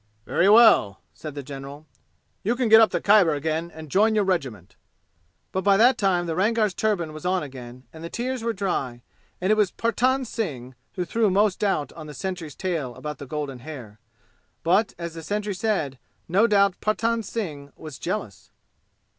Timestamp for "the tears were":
8.03-8.51